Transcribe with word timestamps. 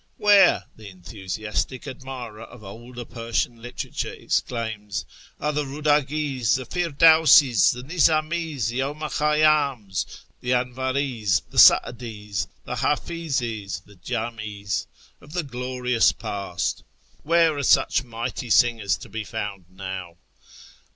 "Where," 0.17 0.63
the 0.75 0.89
enthusiastic 0.89 1.87
admirer 1.87 2.41
of 2.41 2.63
older 2.63 3.05
Persian 3.05 3.61
literature 3.61 4.11
exclaims," 4.11 5.05
are 5.39 5.53
the 5.53 5.63
Rudagis, 5.63 6.55
the 6.55 6.65
Firdawsi's, 6.65 7.69
the 7.69 7.83
Mzami's, 7.83 8.69
the 8.69 8.81
'Omar 8.81 9.09
Khayyams, 9.11 10.21
the 10.39 10.55
Anvari's, 10.55 11.41
the 11.51 11.59
Sa'dis, 11.59 12.47
the 12.65 12.77
Hafizes, 12.77 13.81
the 13.85 13.95
Jamis, 13.95 14.87
of 15.21 15.33
the 15.33 15.43
glorious 15.43 16.11
Past? 16.11 16.81
Where 17.21 17.55
are 17.55 17.61
such 17.61 18.03
mighty 18.03 18.49
singers 18.49 18.97
to 18.97 19.07
be 19.07 19.23
found 19.23 19.65
now 19.69 20.17